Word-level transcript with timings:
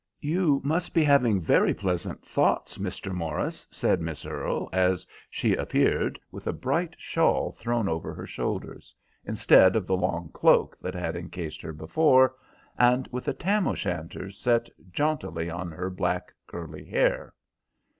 "You 0.21 0.61
must 0.63 0.95
be 0.95 1.03
having 1.03 1.39
very 1.39 1.75
pleasant 1.75 2.25
thoughts, 2.25 2.79
Mr. 2.79 3.13
Morris," 3.13 3.67
said 3.69 4.01
Miss 4.01 4.25
Earle, 4.25 4.67
as 4.73 5.05
she 5.29 5.53
appeared 5.53 6.19
with 6.31 6.47
a 6.47 6.53
bright 6.53 6.95
shawl 6.97 7.51
thrown 7.51 7.87
over 7.87 8.11
her 8.15 8.25
shoulders, 8.25 8.95
instead 9.25 9.75
of 9.75 9.85
the 9.85 9.95
long 9.95 10.29
cloak 10.29 10.75
that 10.79 10.95
had 10.95 11.15
encased 11.15 11.61
her 11.61 11.71
before, 11.71 12.33
and 12.79 13.07
with 13.11 13.27
a 13.27 13.33
Tam 13.33 13.67
o' 13.67 13.75
Shanter 13.75 14.31
set 14.31 14.69
jauntily 14.91 15.51
on 15.51 15.69
her 15.71 15.91
black, 15.91 16.33
curly 16.47 16.83
hair. 16.85 17.35